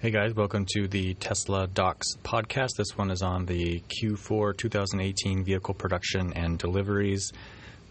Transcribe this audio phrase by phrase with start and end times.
[0.00, 2.70] Hey guys, welcome to the Tesla Docs podcast.
[2.78, 7.30] This one is on the Q4 2018 vehicle production and deliveries,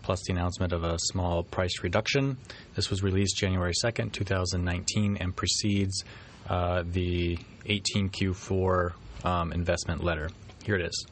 [0.02, 2.36] plus the announcement of a small price reduction.
[2.74, 6.04] This was released January 2nd, 2019, and precedes
[6.50, 7.38] uh, the
[7.68, 10.32] 18 Q4 um, investment letter.
[10.64, 11.06] Here it is.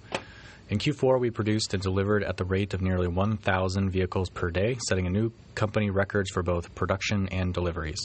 [0.69, 4.79] In Q4, we produced and delivered at the rate of nearly 1,000 vehicles per day,
[4.87, 8.01] setting a new company records for both production and deliveries.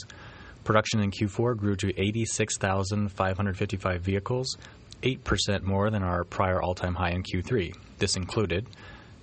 [0.63, 4.57] Production in Q4 grew to 86,555 vehicles,
[5.01, 7.75] 8% more than our prior all time high in Q3.
[7.97, 8.65] This included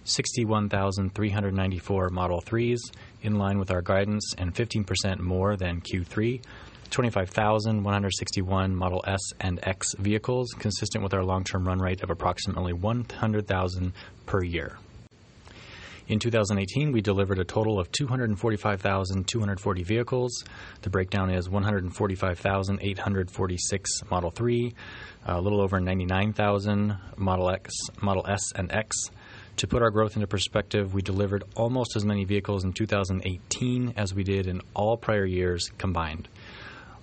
[0.05, 2.81] 61,394 Model 3s,
[3.23, 6.43] in line with our guidance, and 15% more than Q3.
[6.91, 12.75] 25,161 Model S and X vehicles, consistent with our long term run rate of approximately
[12.75, 13.95] 100,000
[14.27, 14.77] per year.
[16.11, 20.43] In 2018, we delivered a total of 245,240 vehicles.
[20.83, 24.75] The breakdown is 145,846 Model 3,
[25.27, 28.97] a little over 99,000 Model X, Model S, and X.
[29.59, 34.13] To put our growth into perspective, we delivered almost as many vehicles in 2018 as
[34.13, 36.27] we did in all prior years combined.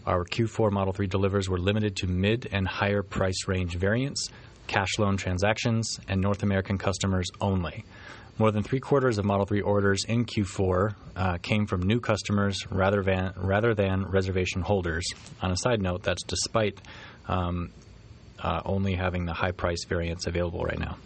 [0.05, 4.27] Our Q4 Model 3 delivers were limited to mid and higher price range variants,
[4.67, 7.85] cash loan transactions, and North American customers only.
[8.39, 12.69] More than three quarters of Model 3 orders in Q4 uh, came from new customers
[12.69, 15.07] rather than, rather than reservation holders.
[15.41, 16.79] On a side note, that's despite
[17.27, 17.71] um,
[18.37, 20.97] uh, only having the high price variants available right now.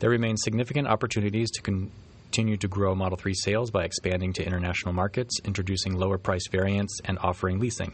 [0.00, 4.92] There remain significant opportunities to continue to grow Model 3 sales by expanding to international
[4.92, 7.92] markets, introducing lower price variants, and offering leasing.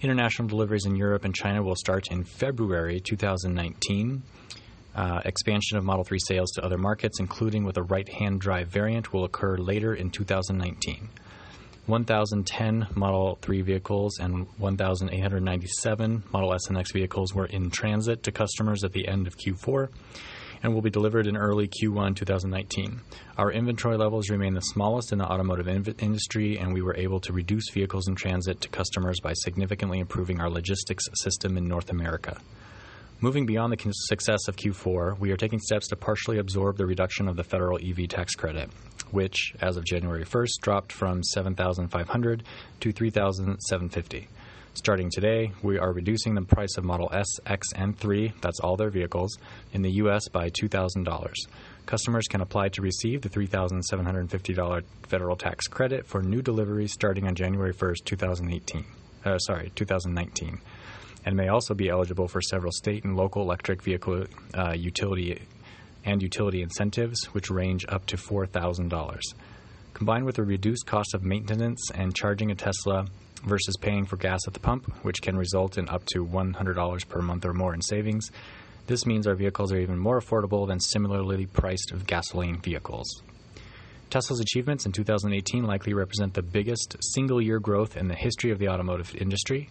[0.00, 4.22] International deliveries in Europe and China will start in February 2019.
[4.94, 8.68] Uh, expansion of Model 3 sales to other markets, including with a right hand drive
[8.68, 11.08] variant, will occur later in 2019.
[11.86, 18.30] 1,010 Model 3 vehicles and 1,897 Model S and X vehicles were in transit to
[18.30, 19.88] customers at the end of Q4
[20.62, 23.00] and will be delivered in early Q1 2019.
[23.36, 27.32] Our inventory levels remain the smallest in the automotive industry, and we were able to
[27.32, 32.38] reduce vehicles in transit to customers by significantly improving our logistics system in North America.
[33.22, 37.28] Moving beyond the success of Q4, we are taking steps to partially absorb the reduction
[37.28, 38.68] of the federal EV tax credit,
[39.12, 42.42] which, as of January 1st, dropped from 7,500
[42.80, 44.26] to $3,750.
[44.74, 48.76] Starting today, we are reducing the price of Model S, X, and 3, that's all
[48.76, 49.38] their vehicles,
[49.72, 50.26] in the U.S.
[50.26, 51.32] by $2,000.
[51.86, 57.36] Customers can apply to receive the $3,750 federal tax credit for new deliveries starting on
[57.36, 58.84] January 1st, 2018.
[59.24, 60.60] Uh, sorry, 2019
[61.24, 65.40] and may also be eligible for several state and local electric vehicle uh, utility
[66.04, 69.20] and utility incentives, which range up to $4,000.
[69.94, 73.06] Combined with a reduced cost of maintenance and charging a Tesla
[73.44, 77.22] versus paying for gas at the pump, which can result in up to $100 per
[77.22, 78.30] month or more in savings,
[78.88, 83.22] this means our vehicles are even more affordable than similarly priced gasoline vehicles.
[84.12, 88.58] Tesla's achievements in 2018 likely represent the biggest single year growth in the history of
[88.58, 89.70] the automotive industry.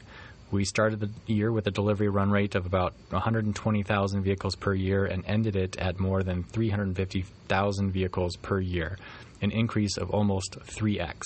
[0.50, 5.06] We started the year with a delivery run rate of about 120,000 vehicles per year
[5.06, 8.98] and ended it at more than 350,000 vehicles per year,
[9.44, 11.22] an increase of almost 3x.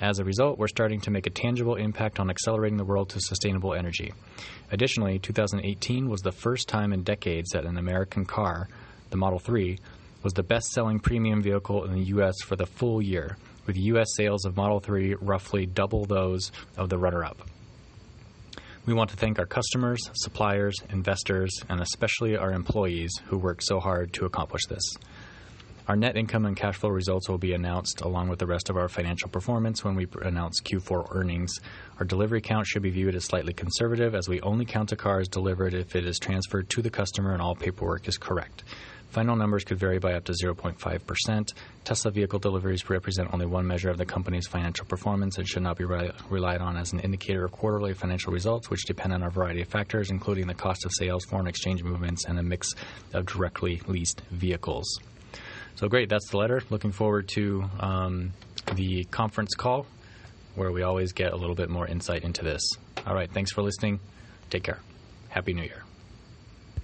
[0.00, 3.20] As a result, we're starting to make a tangible impact on accelerating the world to
[3.20, 4.12] sustainable energy.
[4.72, 8.68] Additionally, 2018 was the first time in decades that an American car,
[9.10, 9.78] the Model 3,
[10.24, 12.34] was the best selling premium vehicle in the U.S.
[12.44, 13.36] for the full year,
[13.66, 14.08] with U.S.
[14.16, 17.42] sales of Model 3 roughly double those of the runner up.
[18.86, 23.80] We want to thank our customers, suppliers, investors, and especially our employees who worked so
[23.80, 24.82] hard to accomplish this.
[25.86, 28.76] Our net income and cash flow results will be announced along with the rest of
[28.78, 31.60] our financial performance when we announce Q4 earnings.
[31.98, 35.20] Our delivery count should be viewed as slightly conservative as we only count a car
[35.20, 38.64] as delivered if it is transferred to the customer and all paperwork is correct.
[39.10, 41.52] Final numbers could vary by up to 0.5%.
[41.84, 45.76] Tesla vehicle deliveries represent only one measure of the company's financial performance and should not
[45.76, 49.28] be re- relied on as an indicator of quarterly financial results, which depend on a
[49.28, 52.70] variety of factors, including the cost of sales, foreign exchange movements, and a mix
[53.12, 54.98] of directly leased vehicles.
[55.76, 56.62] So, great, that's the letter.
[56.70, 58.32] Looking forward to um,
[58.74, 59.86] the conference call
[60.54, 62.62] where we always get a little bit more insight into this.
[63.06, 64.00] All right, thanks for listening.
[64.50, 64.78] Take care.
[65.30, 65.83] Happy New Year.